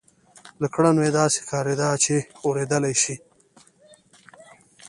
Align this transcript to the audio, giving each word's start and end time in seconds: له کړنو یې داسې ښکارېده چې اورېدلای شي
له 0.61 0.67
کړنو 0.73 1.01
یې 1.07 1.11
داسې 1.19 1.37
ښکارېده 1.43 1.89
چې 2.03 2.15
اورېدلای 2.45 2.95
شي 3.03 3.15